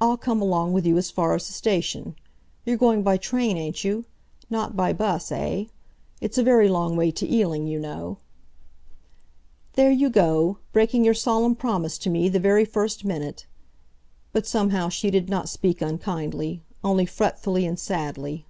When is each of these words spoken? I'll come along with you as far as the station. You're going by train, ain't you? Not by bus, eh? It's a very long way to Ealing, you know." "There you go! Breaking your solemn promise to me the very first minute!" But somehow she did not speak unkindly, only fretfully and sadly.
I'll 0.00 0.16
come 0.16 0.40
along 0.40 0.72
with 0.72 0.86
you 0.86 0.96
as 0.96 1.10
far 1.10 1.34
as 1.34 1.46
the 1.46 1.52
station. 1.52 2.16
You're 2.64 2.78
going 2.78 3.02
by 3.02 3.18
train, 3.18 3.58
ain't 3.58 3.84
you? 3.84 4.06
Not 4.48 4.74
by 4.74 4.94
bus, 4.94 5.30
eh? 5.30 5.66
It's 6.22 6.38
a 6.38 6.42
very 6.42 6.70
long 6.70 6.96
way 6.96 7.10
to 7.10 7.30
Ealing, 7.30 7.66
you 7.66 7.78
know." 7.78 8.16
"There 9.74 9.90
you 9.90 10.08
go! 10.08 10.56
Breaking 10.72 11.04
your 11.04 11.12
solemn 11.12 11.54
promise 11.54 11.98
to 11.98 12.08
me 12.08 12.30
the 12.30 12.40
very 12.40 12.64
first 12.64 13.04
minute!" 13.04 13.44
But 14.32 14.46
somehow 14.46 14.88
she 14.88 15.10
did 15.10 15.28
not 15.28 15.50
speak 15.50 15.82
unkindly, 15.82 16.62
only 16.82 17.04
fretfully 17.04 17.66
and 17.66 17.78
sadly. 17.78 18.46